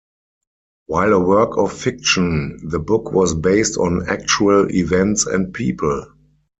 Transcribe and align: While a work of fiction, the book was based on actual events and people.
While 0.87 1.13
a 1.13 1.19
work 1.23 1.57
of 1.57 1.71
fiction, 1.73 2.59
the 2.69 2.79
book 2.79 3.11
was 3.11 3.35
based 3.35 3.77
on 3.77 4.09
actual 4.09 4.67
events 4.71 5.27
and 5.27 5.53
people. 5.53 6.07